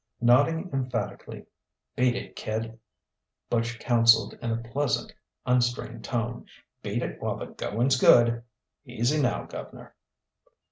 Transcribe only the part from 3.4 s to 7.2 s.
Butch counselled in a pleasant, unstrained tone "beat